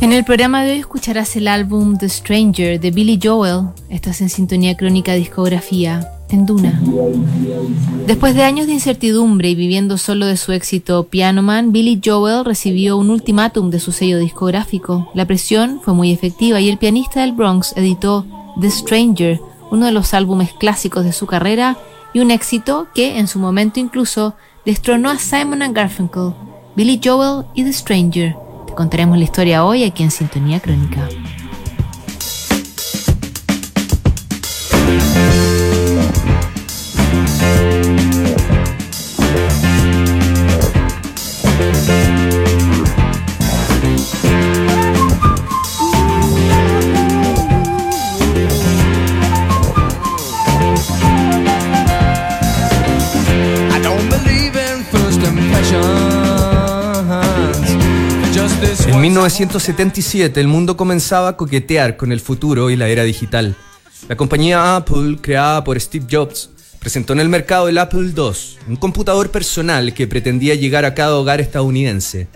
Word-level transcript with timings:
En 0.00 0.14
el 0.14 0.24
programa 0.24 0.64
de 0.64 0.72
hoy 0.72 0.78
escucharás 0.78 1.36
el 1.36 1.46
álbum 1.46 1.98
The 1.98 2.08
Stranger 2.08 2.80
de 2.80 2.90
Billy 2.90 3.20
Joel. 3.22 3.66
Estás 3.90 4.22
en 4.22 4.30
sintonía 4.30 4.74
crónica 4.74 5.12
discografía 5.12 6.10
en 6.30 6.46
Duna. 6.46 6.80
Después 8.06 8.34
de 8.34 8.42
años 8.42 8.66
de 8.66 8.72
incertidumbre 8.72 9.50
y 9.50 9.54
viviendo 9.54 9.98
solo 9.98 10.24
de 10.24 10.38
su 10.38 10.52
éxito 10.52 11.04
Piano 11.04 11.42
Man, 11.42 11.72
Billy 11.72 12.00
Joel 12.02 12.46
recibió 12.46 12.96
un 12.96 13.10
ultimátum 13.10 13.68
de 13.68 13.78
su 13.78 13.92
sello 13.92 14.18
discográfico. 14.18 15.10
La 15.12 15.26
presión 15.26 15.82
fue 15.82 15.92
muy 15.92 16.12
efectiva 16.12 16.62
y 16.62 16.70
el 16.70 16.78
pianista 16.78 17.20
del 17.20 17.32
Bronx 17.32 17.74
editó 17.76 18.24
The 18.58 18.70
Stranger, 18.70 19.38
uno 19.70 19.84
de 19.84 19.92
los 19.92 20.14
álbumes 20.14 20.54
clásicos 20.54 21.04
de 21.04 21.12
su 21.12 21.26
carrera 21.26 21.76
y 22.14 22.20
un 22.20 22.30
éxito 22.30 22.86
que 22.94 23.18
en 23.18 23.28
su 23.28 23.38
momento 23.38 23.78
incluso 23.78 24.32
destronó 24.64 25.10
a 25.10 25.18
Simon 25.18 25.74
Garfunkel, 25.74 26.32
Billy 26.74 26.98
Joel 27.04 27.44
y 27.54 27.64
The 27.64 27.72
Stranger 27.74 28.39
contaremos 28.80 29.18
la 29.18 29.24
historia 29.24 29.62
hoy 29.66 29.84
aquí 29.84 30.02
en 30.02 30.10
Sintonía 30.10 30.58
Crónica. 30.58 31.06
1977 59.20 60.40
el 60.40 60.48
mundo 60.48 60.78
comenzaba 60.78 61.28
a 61.28 61.36
coquetear 61.36 61.98
con 61.98 62.10
el 62.10 62.20
futuro 62.20 62.70
y 62.70 62.76
la 62.76 62.88
era 62.88 63.02
digital. 63.02 63.54
La 64.08 64.16
compañía 64.16 64.76
Apple, 64.76 65.18
creada 65.20 65.62
por 65.62 65.78
Steve 65.78 66.06
Jobs, 66.10 66.48
presentó 66.78 67.12
en 67.12 67.20
el 67.20 67.28
mercado 67.28 67.68
el 67.68 67.76
Apple 67.76 68.14
II, 68.16 68.32
un 68.66 68.76
computador 68.76 69.30
personal 69.30 69.92
que 69.92 70.06
pretendía 70.06 70.54
llegar 70.54 70.86
a 70.86 70.94
cada 70.94 71.16
hogar 71.16 71.38
estadounidense. 71.38 72.28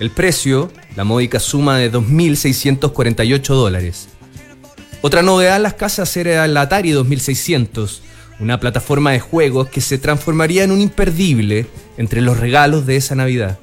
El 0.00 0.10
precio, 0.10 0.72
la 0.96 1.04
módica 1.04 1.38
suma 1.38 1.76
de 1.76 1.92
2.648 1.92 3.42
dólares. 3.48 4.08
Otra 5.02 5.20
novedad 5.20 5.56
en 5.56 5.64
las 5.64 5.74
casas 5.74 6.16
era 6.16 6.46
el 6.46 6.56
Atari 6.56 6.92
2600, 6.92 8.00
una 8.40 8.58
plataforma 8.58 9.12
de 9.12 9.20
juegos 9.20 9.68
que 9.68 9.82
se 9.82 9.98
transformaría 9.98 10.64
en 10.64 10.70
un 10.70 10.80
imperdible 10.80 11.66
entre 11.98 12.22
los 12.22 12.40
regalos 12.40 12.86
de 12.86 12.96
esa 12.96 13.14
Navidad. 13.14 13.58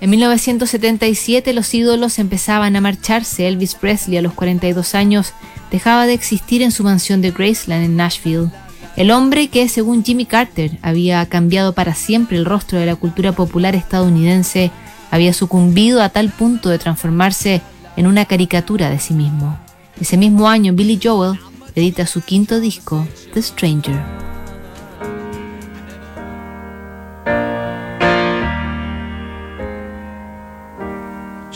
En 0.00 0.08
1977 0.08 1.52
los 1.52 1.74
ídolos 1.74 2.18
empezaban 2.18 2.74
a 2.74 2.80
marcharse. 2.80 3.46
Elvis 3.46 3.74
Presley 3.74 4.16
a 4.16 4.22
los 4.22 4.32
42 4.32 4.94
años 4.94 5.34
dejaba 5.70 6.06
de 6.06 6.14
existir 6.14 6.62
en 6.62 6.72
su 6.72 6.84
mansión 6.84 7.20
de 7.20 7.32
Graceland 7.32 7.84
en 7.84 7.96
Nashville. 7.96 8.50
El 8.96 9.10
hombre 9.10 9.48
que, 9.48 9.68
según 9.68 10.02
Jimmy 10.02 10.24
Carter, 10.24 10.78
había 10.82 11.24
cambiado 11.26 11.74
para 11.74 11.94
siempre 11.94 12.38
el 12.38 12.44
rostro 12.44 12.78
de 12.78 12.86
la 12.86 12.96
cultura 12.96 13.32
popular 13.32 13.74
estadounidense, 13.74 14.70
había 15.10 15.32
sucumbido 15.32 16.02
a 16.02 16.08
tal 16.08 16.30
punto 16.30 16.70
de 16.70 16.78
transformarse 16.78 17.60
en 17.96 18.06
una 18.06 18.24
caricatura 18.24 18.90
de 18.90 18.98
sí 18.98 19.14
mismo. 19.14 19.58
Ese 20.00 20.16
mismo 20.16 20.48
año, 20.48 20.72
Billy 20.72 20.98
Joel 21.02 21.38
edita 21.74 22.06
su 22.06 22.22
quinto 22.22 22.58
disco, 22.58 23.06
The 23.34 23.42
Stranger. 23.42 24.29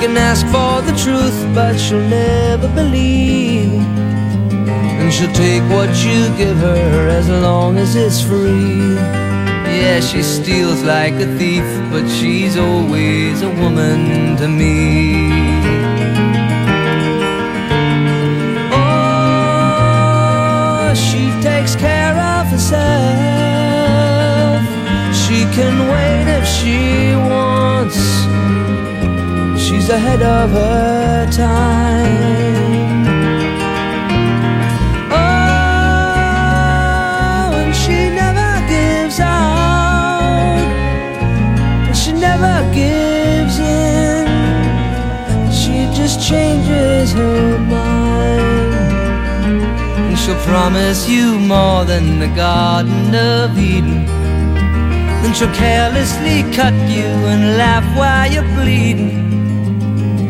Can 0.00 0.16
ask 0.16 0.46
for 0.46 0.80
the 0.88 0.92
truth, 0.96 1.38
but 1.56 1.76
she'll 1.76 1.98
never 2.08 2.68
believe. 2.68 3.82
And 5.00 5.12
she'll 5.12 5.32
take 5.32 5.62
what 5.64 5.90
you 6.04 6.28
give 6.36 6.56
her 6.58 7.08
as 7.08 7.28
long 7.28 7.78
as 7.78 7.96
it's 7.96 8.20
free. 8.22 8.94
Yeah, 9.80 9.98
she 10.00 10.22
steals 10.22 10.84
like 10.84 11.14
a 11.14 11.26
thief, 11.36 11.64
but 11.90 12.06
she's 12.08 12.56
always 12.56 13.42
a 13.42 13.50
woman 13.50 14.36
to 14.36 14.46
me. 14.46 15.32
Oh, 19.50 20.94
she 20.94 21.32
takes 21.42 21.74
care 21.74 22.16
of 22.36 22.46
herself. 22.46 22.78
She 25.22 25.44
can 25.56 25.88
wait 25.90 26.28
if 26.38 26.46
she 26.46 26.87
ahead 29.90 30.22
of 30.22 30.50
her 30.50 31.26
time. 31.30 33.06
Oh, 35.10 35.16
and 37.56 37.74
she 37.74 38.10
never 38.10 38.60
gives 38.68 39.18
out, 39.18 40.60
she 41.94 42.12
never 42.12 42.62
gives 42.74 43.58
in. 43.58 44.26
She 45.50 45.88
just 45.96 46.20
changes 46.20 47.12
her 47.14 47.58
mind, 47.58 48.74
and 50.06 50.18
she'll 50.18 50.42
promise 50.42 51.08
you 51.08 51.38
more 51.38 51.84
than 51.86 52.18
the 52.18 52.28
Garden 52.28 53.14
of 53.14 53.58
Eden. 53.58 54.04
Then 55.22 55.32
she'll 55.32 55.54
carelessly 55.54 56.42
cut 56.52 56.74
you 56.90 57.06
and 57.32 57.56
laugh 57.56 57.86
while 57.96 58.30
you're 58.30 58.44
bleeding. 58.54 59.37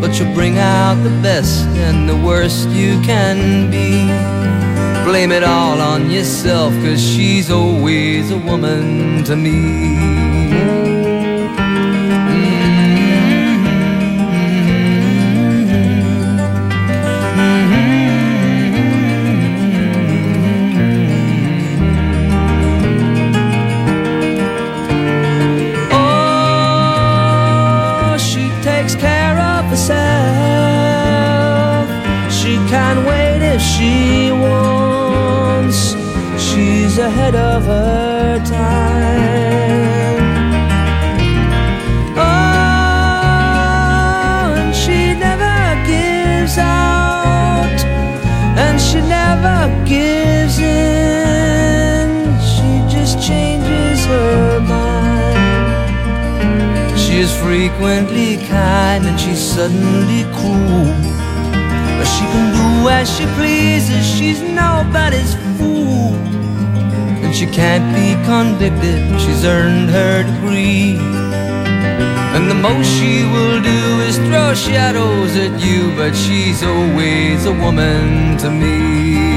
But 0.01 0.19
you'll 0.19 0.35
bring 0.35 0.59
out 0.59 0.95
the 1.03 1.11
best 1.23 1.67
and 1.77 2.09
the 2.09 2.17
worst 2.17 2.69
you 2.69 3.01
can 3.03 3.71
be. 3.71 4.07
Blame 5.09 5.33
it 5.33 5.43
all 5.43 5.81
on 5.81 6.11
yourself, 6.11 6.73
cause 6.85 7.01
she's 7.01 7.51
always 7.51 8.31
a 8.31 8.39
woman 8.39 9.25
to 9.25 9.35
me. 9.37 10.58
Frequently 57.69 58.37
kind, 58.49 59.05
and 59.05 59.19
she's 59.21 59.41
suddenly 59.41 60.25
cruel. 60.37 60.87
But 61.99 62.07
she 62.07 62.25
can 62.33 62.47
do 62.55 62.89
as 62.89 63.15
she 63.15 63.27
pleases, 63.37 64.07
she's 64.07 64.41
nobody's 64.41 65.35
fool 65.59 66.15
and 67.25 67.35
she 67.35 67.47
can't 67.47 67.95
be 67.95 68.15
convicted. 68.25 69.21
She's 69.21 69.45
earned 69.45 69.91
her 69.91 70.23
degree. 70.23 70.97
And 72.35 72.51
the 72.51 72.55
most 72.55 72.89
she 72.99 73.25
will 73.25 73.61
do 73.61 74.01
is 74.09 74.17
throw 74.17 74.55
shadows 74.55 75.37
at 75.37 75.61
you, 75.61 75.95
but 75.97 76.15
she's 76.15 76.63
always 76.63 77.45
a 77.45 77.53
woman 77.53 78.39
to 78.39 78.51
me. 78.51 79.28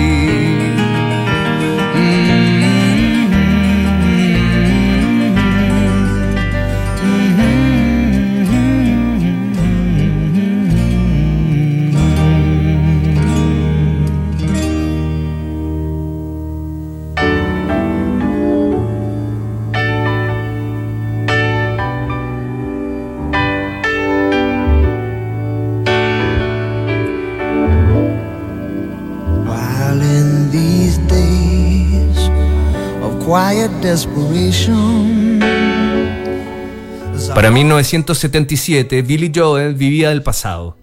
Para 37.33 37.49
1977, 37.49 39.01
Billy 39.01 39.31
Joel 39.33 39.73
vivía 39.73 40.09
del 40.09 40.21
pasado. 40.21 40.77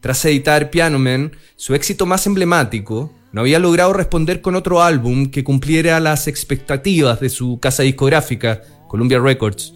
Tras 0.00 0.24
editar 0.24 0.70
Piano 0.70 1.00
Man, 1.00 1.32
su 1.56 1.74
éxito 1.74 2.06
más 2.06 2.26
emblemático, 2.28 3.12
no 3.32 3.40
había 3.40 3.58
logrado 3.58 3.92
responder 3.92 4.40
con 4.40 4.54
otro 4.54 4.82
álbum 4.82 5.30
que 5.32 5.42
cumpliera 5.42 5.98
las 5.98 6.28
expectativas 6.28 7.18
de 7.18 7.28
su 7.28 7.58
casa 7.58 7.82
discográfica, 7.82 8.62
Columbia 8.86 9.18
Records. 9.18 9.74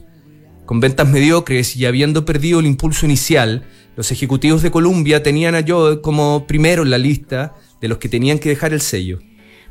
Con 0.64 0.78
ventas 0.78 1.08
mediocres 1.08 1.74
y 1.74 1.84
habiendo 1.84 2.24
perdido 2.24 2.60
el 2.60 2.66
impulso 2.66 3.06
inicial, 3.06 3.64
los 3.96 4.12
ejecutivos 4.12 4.62
de 4.62 4.70
Columbia 4.70 5.24
tenían 5.24 5.56
a 5.56 5.64
Joel 5.66 6.00
como 6.00 6.46
primero 6.46 6.84
en 6.84 6.90
la 6.90 6.98
lista 6.98 7.56
de 7.80 7.88
los 7.88 7.98
que 7.98 8.08
tenían 8.08 8.38
que 8.38 8.50
dejar 8.50 8.72
el 8.72 8.80
sello. 8.80 9.18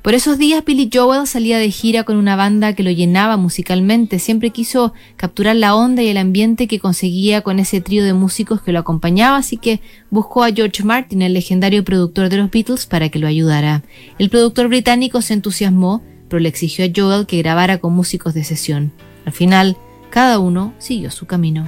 Por 0.07 0.15
esos 0.15 0.37
días 0.37 0.63
Billy 0.63 0.89
Joel 0.89 1.27
salía 1.27 1.59
de 1.59 1.69
gira 1.69 2.05
con 2.05 2.15
una 2.15 2.37
banda 2.37 2.71
que 2.71 2.81
lo 2.81 2.91
llenaba 2.91 3.35
musicalmente, 3.35 4.19
siempre 4.19 4.51
quiso 4.51 4.93
capturar 5.17 5.57
la 5.57 5.75
onda 5.75 6.01
y 6.01 6.07
el 6.07 6.15
ambiente 6.15 6.69
que 6.69 6.79
conseguía 6.79 7.41
con 7.41 7.59
ese 7.59 7.81
trío 7.81 8.05
de 8.05 8.13
músicos 8.13 8.61
que 8.61 8.71
lo 8.71 8.79
acompañaba, 8.79 9.35
así 9.35 9.57
que 9.57 9.81
buscó 10.09 10.45
a 10.45 10.53
George 10.53 10.81
Martin, 10.85 11.23
el 11.23 11.33
legendario 11.33 11.83
productor 11.83 12.29
de 12.29 12.37
los 12.37 12.49
Beatles, 12.49 12.85
para 12.85 13.09
que 13.09 13.19
lo 13.19 13.27
ayudara. 13.27 13.83
El 14.17 14.29
productor 14.29 14.69
británico 14.69 15.21
se 15.21 15.33
entusiasmó, 15.33 16.01
pero 16.29 16.39
le 16.39 16.47
exigió 16.47 16.85
a 16.85 16.89
Joel 16.95 17.25
que 17.25 17.39
grabara 17.39 17.79
con 17.79 17.91
músicos 17.91 18.33
de 18.33 18.45
sesión. 18.45 18.93
Al 19.25 19.33
final, 19.33 19.75
cada 20.09 20.39
uno 20.39 20.73
siguió 20.77 21.11
su 21.11 21.25
camino. 21.25 21.67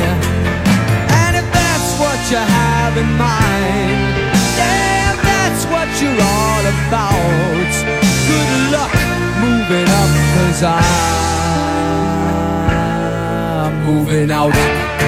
you 2.31 2.37
have 2.37 2.95
in 2.95 3.11
mind. 3.17 4.15
Damn, 4.55 5.17
that's 5.17 5.65
what 5.65 5.89
you're 6.01 6.21
all 6.33 6.65
about. 6.87 7.73
Good 8.29 8.71
luck 8.71 8.93
moving 9.41 9.89
up, 10.01 10.11
cause 10.35 10.63
I'm 13.59 13.73
moving 13.85 14.31
out. 14.31 15.00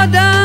Slow 0.00 0.12
down. 0.12 0.40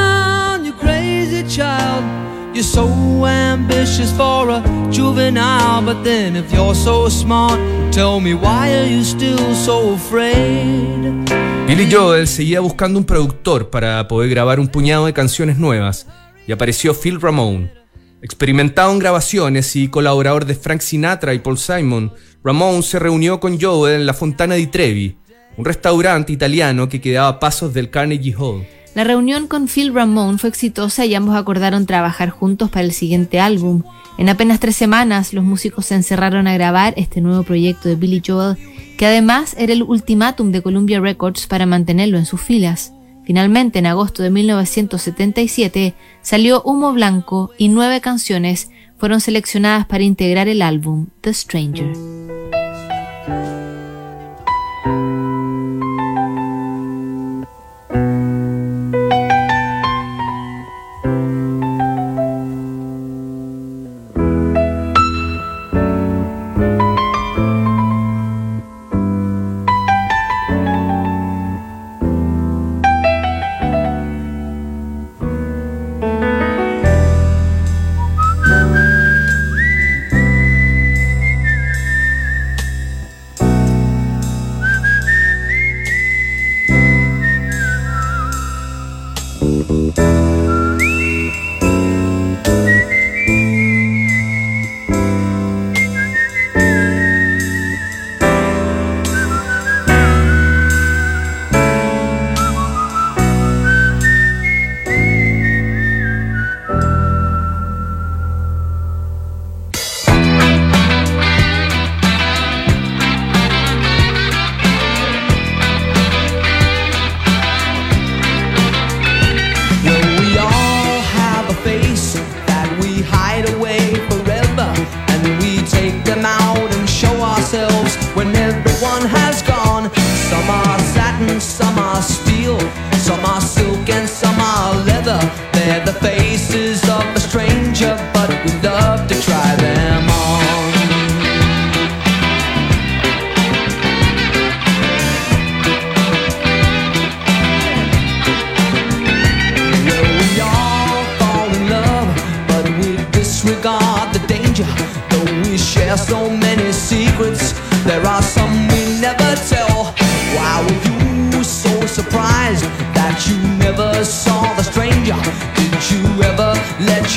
You're 2.53 2.63
so 2.63 3.25
ambitious 3.25 4.11
for 4.11 4.49
a 4.49 4.61
juvenile, 4.89 5.81
but 5.81 6.03
then 6.03 6.35
if 6.35 6.51
you're 6.51 6.75
so 6.75 7.09
smart, 7.09 7.59
tell 7.91 8.19
me 8.19 8.33
why 8.33 8.73
are 8.73 8.85
you 8.85 9.03
still 9.03 9.55
so 9.55 9.93
afraid? 9.93 11.25
Billy 11.67 11.89
Joel 11.89 12.27
seguía 12.27 12.59
buscando 12.59 12.99
un 12.99 13.05
productor 13.05 13.69
para 13.69 14.07
poder 14.07 14.29
grabar 14.29 14.59
un 14.59 14.67
puñado 14.67 15.05
de 15.05 15.13
canciones 15.13 15.57
nuevas 15.57 16.07
y 16.47 16.51
apareció 16.51 16.93
Phil 16.93 17.21
Ramone. 17.21 17.71
Experimentado 18.21 18.91
en 18.91 18.99
grabaciones 18.99 19.75
y 19.77 19.87
colaborador 19.87 20.45
de 20.45 20.55
Frank 20.55 20.81
Sinatra 20.81 21.33
y 21.33 21.39
Paul 21.39 21.57
Simon, 21.57 22.13
Ramone 22.43 22.81
se 22.81 22.99
reunió 22.99 23.39
con 23.39 23.59
Joel 23.59 24.01
en 24.01 24.05
la 24.05 24.13
Fontana 24.13 24.55
di 24.55 24.67
Trevi, 24.67 25.17
un 25.55 25.63
restaurante 25.63 26.33
italiano 26.33 26.89
que 26.89 26.99
quedaba 26.99 27.29
a 27.29 27.39
pasos 27.39 27.73
del 27.73 27.89
Carnegie 27.89 28.35
Hall. 28.37 28.65
La 28.95 29.03
reunión 29.03 29.47
con 29.47 29.67
Phil 29.67 29.93
Ramone 29.93 30.37
fue 30.37 30.49
exitosa 30.49 31.05
y 31.05 31.13
ambos 31.15 31.35
acordaron 31.35 31.85
trabajar 31.85 32.29
juntos 32.29 32.69
para 32.69 32.85
el 32.85 32.93
siguiente 32.93 33.41
álbum. 33.41 33.83
En 34.17 34.29
apenas 34.29 34.61
tres 34.61 34.77
semanas, 34.77 35.33
los 35.33 35.43
músicos 35.43 35.87
se 35.87 35.95
encerraron 35.95 36.47
a 36.47 36.53
grabar 36.53 36.93
este 36.95 37.19
nuevo 37.19 37.43
proyecto 37.43 37.89
de 37.89 37.95
Billy 37.95 38.23
Joel, 38.25 38.55
que 38.97 39.05
además 39.05 39.53
era 39.59 39.73
el 39.73 39.83
ultimátum 39.83 40.53
de 40.53 40.61
Columbia 40.61 41.01
Records 41.01 41.45
para 41.45 41.65
mantenerlo 41.65 42.17
en 42.17 42.25
sus 42.25 42.41
filas. 42.41 42.93
Finalmente, 43.25 43.79
en 43.79 43.87
agosto 43.87 44.23
de 44.23 44.29
1977, 44.29 45.93
salió 46.21 46.61
Humo 46.61 46.93
Blanco 46.93 47.51
y 47.57 47.67
nueve 47.67 47.99
canciones 47.99 48.69
fueron 48.97 49.19
seleccionadas 49.19 49.85
para 49.87 50.03
integrar 50.03 50.47
el 50.47 50.61
álbum 50.61 51.07
The 51.19 51.33
Stranger. 51.33 52.44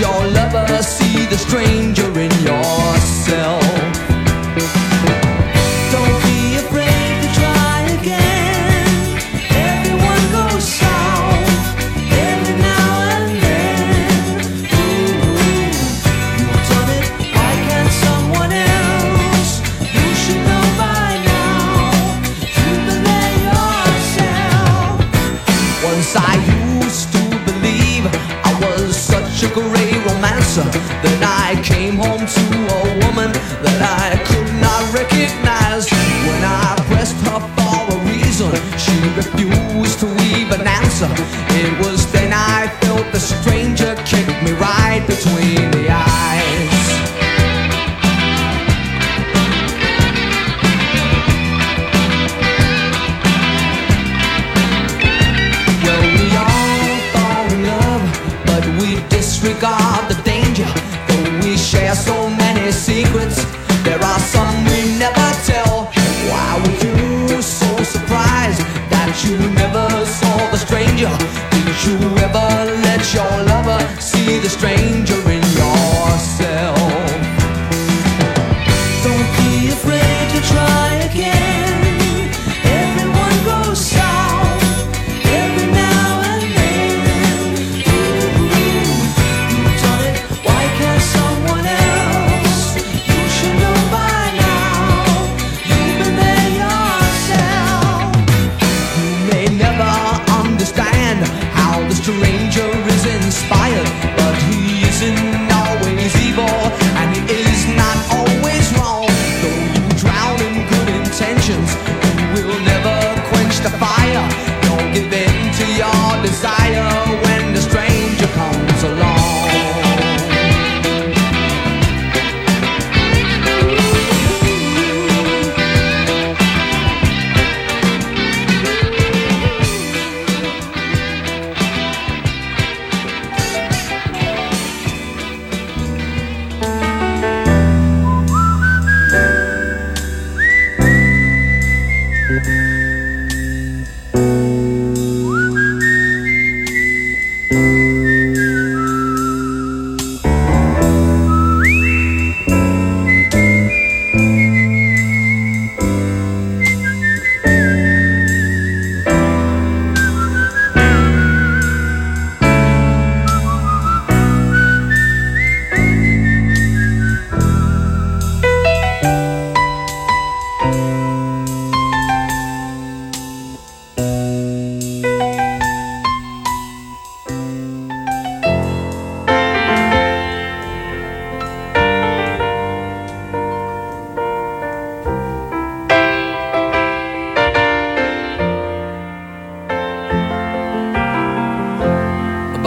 your 0.08 0.26
love. 0.32 0.47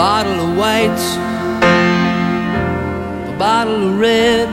Bottle 0.01 0.39
of 0.39 0.57
bottle 3.37 3.85
of 3.85 3.99
red. 3.99 4.47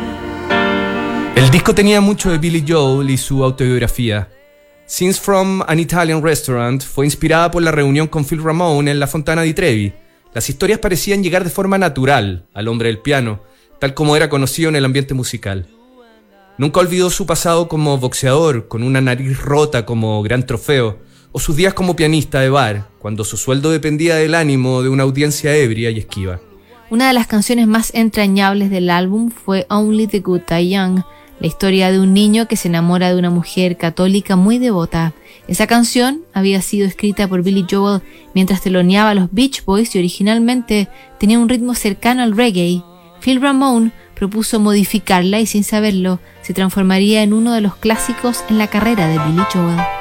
El 1.37 1.50
disco 1.50 1.75
tenía 1.75 2.02
mucho 2.02 2.31
de 2.31 2.37
Billy 2.37 2.62
Joel 2.69 3.09
y 3.09 3.17
su 3.17 3.43
autobiografía. 3.43 4.28
Scenes 4.85 5.19
from 5.19 5.62
an 5.67 5.78
Italian 5.81 6.23
Restaurant 6.23 6.83
fue 6.83 7.07
inspirada 7.07 7.50
por 7.50 7.62
la 7.62 7.71
reunión 7.71 8.09
con 8.09 8.26
Phil 8.26 8.43
Ramone 8.43 8.90
en 8.90 9.00
la 9.00 9.07
Fontana 9.07 9.40
di 9.40 9.55
Trevi. 9.55 9.95
Las 10.35 10.50
historias 10.50 10.81
parecían 10.81 11.23
llegar 11.23 11.45
de 11.45 11.50
forma 11.50 11.78
natural 11.78 12.45
al 12.52 12.69
hombre 12.69 12.88
del 12.88 12.99
piano, 12.99 13.40
tal 13.78 13.95
como 13.95 14.17
era 14.17 14.28
conocido 14.28 14.69
en 14.69 14.76
el 14.76 14.85
ambiente 14.85 15.14
musical. 15.14 15.67
Nunca 16.59 16.81
olvidó 16.81 17.09
su 17.09 17.25
pasado 17.25 17.69
como 17.69 17.97
boxeador, 17.97 18.69
con 18.69 18.83
una 18.83 19.00
nariz 19.00 19.40
rota 19.40 19.87
como 19.87 20.23
gran 20.23 20.45
trofeo, 20.45 20.99
o 21.32 21.38
sus 21.38 21.56
días 21.56 21.75
como 21.75 21.97
pianista 21.97 22.40
de 22.40 22.50
bar, 22.50 22.88
cuando 22.99 23.25
su 23.25 23.37
sueldo 23.37 23.70
dependía 23.70 24.16
del 24.16 24.35
ánimo 24.35 24.82
de 24.82 24.88
una 24.88 25.02
audiencia 25.02 25.54
ebria 25.54 25.90
y 25.90 25.99
esquiva. 25.99 26.40
Una 26.90 27.08
de 27.08 27.12
las 27.12 27.26
canciones 27.26 27.66
más 27.66 27.92
entrañables 27.94 28.70
del 28.70 28.88
álbum 28.88 29.30
fue 29.30 29.66
Only 29.68 30.06
the 30.06 30.20
Good 30.20 30.42
Die 30.49 30.70
Young, 30.70 31.02
la 31.40 31.47
historia 31.47 31.92
de 31.92 32.00
un 32.00 32.14
niño 32.14 32.49
que 32.49 32.56
se 32.56 32.68
enamora 32.68 33.11
de 33.11 33.18
una 33.18 33.30
mujer 33.30 33.76
católica 33.76 34.37
muy 34.37 34.58
devota. 34.58 35.12
Esa 35.47 35.66
canción 35.66 36.23
había 36.32 36.62
sido 36.62 36.87
escrita 36.87 37.28
por 37.28 37.42
Billy 37.42 37.66
Joel 37.70 38.02
mientras 38.35 38.61
teloneaba 38.61 39.11
a 39.11 39.14
los 39.14 39.32
Beach 39.32 39.64
Boys 39.64 39.94
y 39.94 39.99
originalmente 39.99 40.88
tenía 41.20 41.38
un 41.38 41.49
ritmo 41.49 41.75
cercano 41.75 42.23
al 42.23 42.37
reggae. 42.37 42.82
Phil 43.20 43.40
Ramone 43.40 43.92
propuso 44.14 44.59
modificarla 44.59 45.40
y 45.40 45.46
sin 45.46 45.64
saberlo 45.64 46.18
se 46.42 46.55
transformaría 46.55 47.22
en 47.22 47.33
uno 47.33 47.53
de 47.53 47.61
los 47.61 47.76
clásicos 47.76 48.44
en 48.48 48.59
la 48.59 48.66
carrera 48.66 49.07
de 49.09 49.18
Billy 49.18 49.44
Joel. 49.53 49.97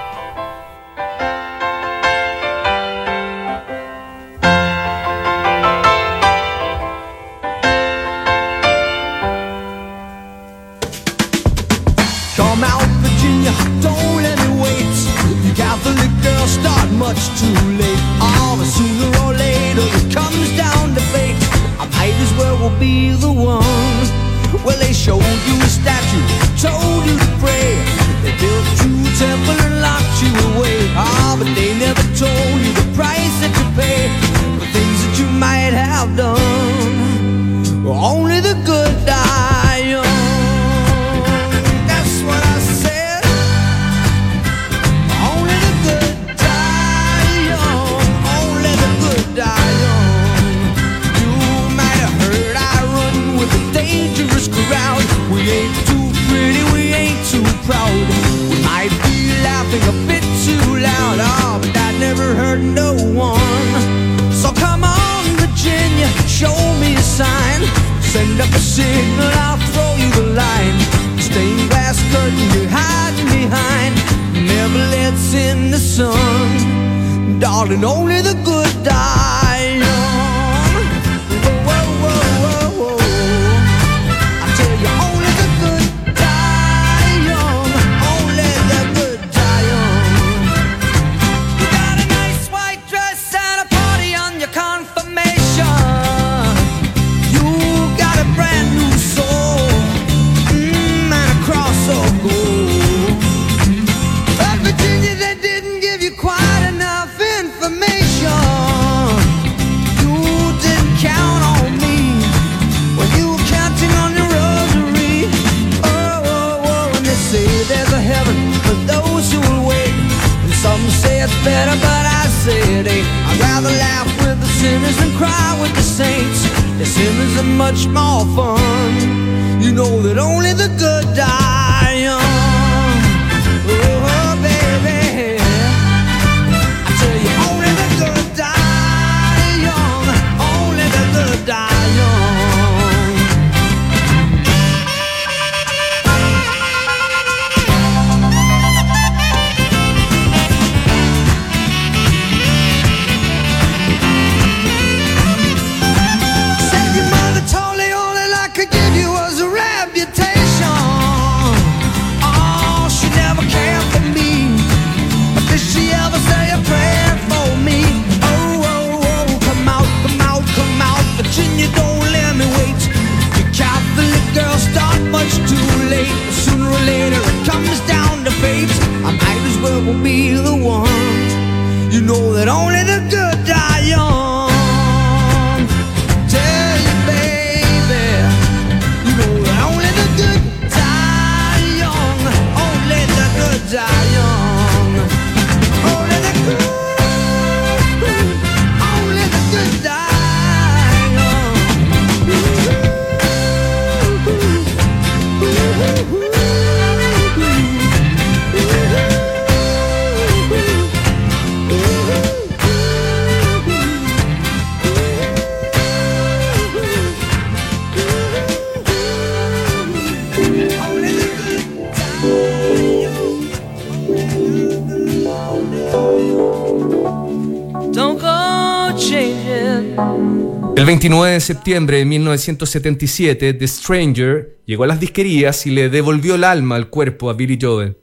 De 231.37 231.41
septiembre 231.41 231.97
de 231.97 232.05
1977, 232.05 233.53
The 233.53 233.67
Stranger 233.67 234.59
llegó 234.65 234.83
a 234.83 234.87
las 234.87 234.99
disquerías 234.99 235.65
y 235.67 235.69
le 235.69 235.89
devolvió 235.89 236.35
el 236.35 236.43
alma 236.43 236.75
al 236.75 236.89
cuerpo 236.89 237.29
a 237.29 237.33
Billy 237.33 237.59
Joel. 237.61 237.97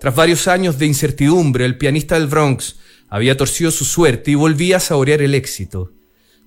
Tras 0.00 0.14
varios 0.14 0.48
años 0.48 0.78
de 0.78 0.86
incertidumbre, 0.86 1.66
el 1.66 1.76
pianista 1.76 2.18
del 2.18 2.28
Bronx 2.28 2.76
había 3.08 3.36
torcido 3.36 3.70
su 3.70 3.84
suerte 3.84 4.30
y 4.30 4.34
volvía 4.34 4.78
a 4.78 4.80
saborear 4.80 5.20
el 5.20 5.34
éxito. 5.34 5.92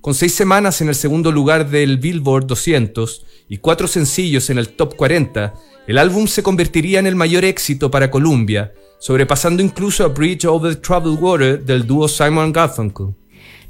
Con 0.02 0.16
seis 0.16 0.34
semanas 0.34 0.82
en 0.82 0.90
el 0.90 0.96
segundo 0.96 1.32
lugar 1.32 1.70
del 1.70 1.98
Billboard 1.98 2.48
200 2.48 3.26
y 3.48 3.58
cuatro 3.58 3.88
sencillos 3.88 4.50
en 4.50 4.58
el 4.58 4.70
Top 4.70 4.96
40, 4.96 5.54
el 5.88 5.98
álbum 5.98 6.26
se 6.26 6.42
convertiría 6.42 7.00
en 7.00 7.08
el 7.08 7.16
mayor 7.16 7.46
éxito 7.46 7.92
para 7.92 8.10
Columbia, 8.10 8.74
sobrepasando 9.00 9.62
incluso 9.62 10.04
a 10.04 10.08
Bridge 10.08 10.46
Over 10.46 10.76
Troubled 10.78 11.20
Water 11.20 11.64
del 11.64 11.86
dúo 11.86 12.08
Simon 12.08 12.52
Garfunkel. 12.52 13.14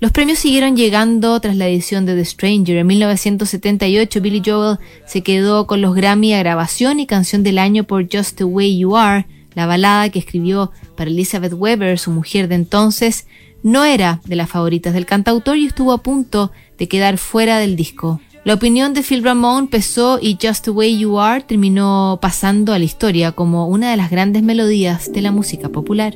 Los 0.01 0.13
premios 0.13 0.39
siguieron 0.39 0.77
llegando 0.77 1.37
tras 1.41 1.57
la 1.57 1.67
edición 1.67 2.05
de 2.05 2.15
The 2.15 2.23
Stranger. 2.23 2.77
En 2.77 2.87
1978, 2.87 4.21
Billy 4.21 4.41
Joel 4.45 4.77
se 5.05 5.23
quedó 5.23 5.67
con 5.67 5.81
los 5.81 5.93
Grammy 5.93 6.33
a 6.33 6.39
grabación 6.39 7.01
y 7.01 7.05
canción 7.05 7.43
del 7.43 7.57
año 7.57 7.83
por 7.83 8.07
Just 8.09 8.37
the 8.37 8.45
Way 8.45 8.77
You 8.77 8.95
Are, 8.95 9.25
la 9.55 9.65
balada 9.65 10.07
que 10.07 10.19
escribió 10.19 10.71
para 10.95 11.09
Elizabeth 11.09 11.51
Weber, 11.53 11.99
su 11.99 12.11
mujer 12.11 12.47
de 12.47 12.55
entonces, 12.55 13.27
no 13.61 13.83
era 13.83 14.21
de 14.23 14.37
las 14.37 14.49
favoritas 14.49 14.93
del 14.93 15.05
cantautor 15.05 15.57
y 15.57 15.65
estuvo 15.65 15.91
a 15.91 16.01
punto 16.01 16.53
de 16.77 16.87
quedar 16.87 17.17
fuera 17.17 17.57
del 17.57 17.75
disco. 17.75 18.21
La 18.45 18.53
opinión 18.53 18.93
de 18.93 19.03
Phil 19.03 19.21
Ramone 19.21 19.67
pesó 19.67 20.17
y 20.21 20.37
Just 20.41 20.63
the 20.63 20.71
Way 20.71 20.99
You 20.99 21.19
Are 21.19 21.43
terminó 21.43 22.19
pasando 22.21 22.71
a 22.71 22.79
la 22.79 22.85
historia 22.85 23.33
como 23.33 23.67
una 23.67 23.91
de 23.91 23.97
las 23.97 24.09
grandes 24.09 24.43
melodías 24.43 25.11
de 25.11 25.21
la 25.21 25.31
música 25.31 25.67
popular. 25.67 26.15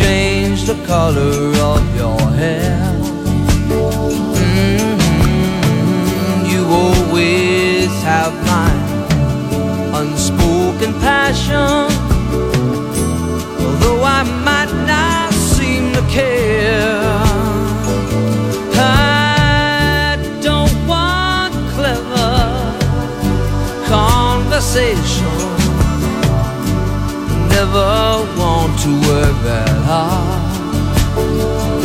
Change 0.00 0.64
the 0.64 0.76
color 0.86 1.59
hard. 29.90 30.42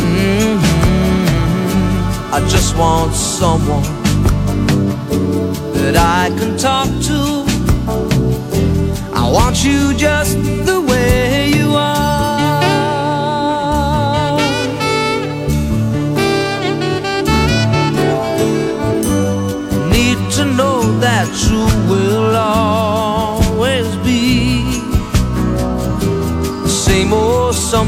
Mm-hmm. 0.06 0.84
I 2.34 2.38
just 2.48 2.76
want 2.78 3.12
someone 3.14 3.82
that 5.74 5.96
I 5.96 6.30
can 6.38 6.56
talk 6.56 6.88
to. 7.08 7.20
I 9.12 9.22
want 9.36 9.64
you 9.64 9.92
just 9.96 10.36
the 10.70 10.85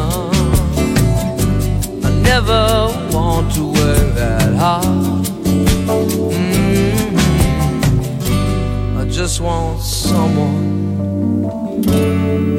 I 0.00 0.02
never 2.22 2.88
want 3.12 3.52
to 3.54 3.64
work 3.66 4.14
that 4.14 4.54
hard. 4.54 4.84
Mm-hmm. 6.36 7.16
I 8.98 9.04
just 9.08 9.40
want 9.40 9.80
someone 9.80 11.82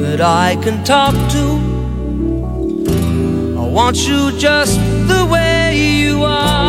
that 0.00 0.20
I 0.20 0.56
can 0.62 0.82
talk 0.84 1.14
to. 1.32 1.60
I 3.58 3.60
want 3.68 3.96
you 4.08 4.32
just 4.38 4.78
the 5.08 5.26
way 5.30 5.76
you 5.76 6.24
are. 6.24 6.65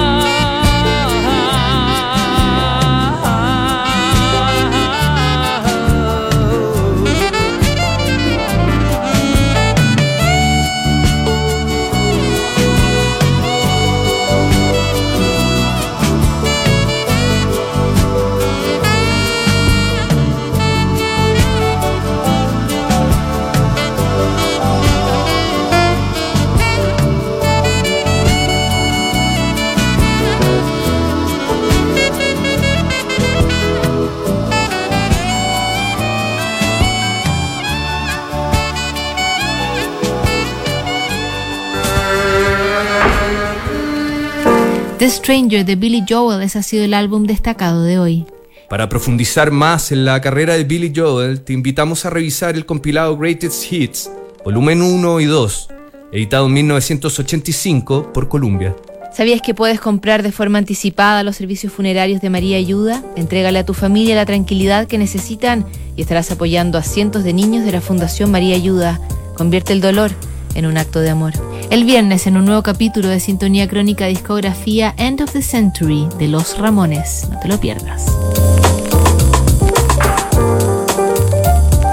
The 45.07 45.13
Stranger 45.13 45.63
de 45.63 45.77
Billy 45.77 46.03
Joel, 46.05 46.43
ese 46.43 46.59
ha 46.59 46.63
sido 46.63 46.83
el 46.83 46.93
álbum 46.93 47.23
destacado 47.23 47.81
de 47.83 47.97
hoy. 47.97 48.25
Para 48.67 48.89
profundizar 48.89 49.51
más 49.51 49.93
en 49.93 50.03
la 50.03 50.19
carrera 50.19 50.55
de 50.55 50.65
Billy 50.65 50.91
Joel, 50.93 51.45
te 51.45 51.53
invitamos 51.53 52.05
a 52.05 52.09
revisar 52.09 52.55
el 52.55 52.65
compilado 52.65 53.17
Greatest 53.17 53.71
Hits, 53.71 54.11
volumen 54.43 54.81
1 54.81 55.21
y 55.21 55.25
2, 55.25 55.69
editado 56.11 56.47
en 56.47 56.53
1985 56.55 58.11
por 58.11 58.27
Columbia. 58.27 58.75
¿Sabías 59.13 59.41
que 59.41 59.53
puedes 59.53 59.79
comprar 59.79 60.23
de 60.23 60.33
forma 60.33 60.57
anticipada 60.57 61.23
los 61.23 61.37
servicios 61.37 61.71
funerarios 61.71 62.19
de 62.19 62.29
María 62.29 62.57
Ayuda? 62.57 63.01
Entrégale 63.15 63.59
a 63.59 63.65
tu 63.65 63.73
familia 63.73 64.13
la 64.13 64.25
tranquilidad 64.25 64.87
que 64.87 64.97
necesitan 64.97 65.65
y 65.95 66.01
estarás 66.01 66.31
apoyando 66.31 66.77
a 66.77 66.83
cientos 66.83 67.23
de 67.23 67.31
niños 67.31 67.63
de 67.63 67.71
la 67.71 67.79
Fundación 67.79 68.29
María 68.29 68.57
Ayuda. 68.57 68.99
Convierte 69.37 69.71
el 69.71 69.79
dolor 69.79 70.11
en 70.57 70.65
un 70.65 70.77
acto 70.77 70.99
de 70.99 71.11
amor. 71.11 71.33
El 71.69 71.85
viernes, 71.85 72.27
en 72.27 72.35
un 72.35 72.45
nuevo 72.45 72.63
capítulo 72.63 73.07
de 73.07 73.19
Sintonía 73.19 73.67
Crónica 73.67 74.07
Discografía 74.07 74.93
End 74.97 75.21
of 75.21 75.31
the 75.31 75.41
Century 75.41 76.09
de 76.17 76.27
Los 76.27 76.57
Ramones. 76.57 77.27
No 77.31 77.39
te 77.39 77.47
lo 77.47 77.59
pierdas. 77.59 78.05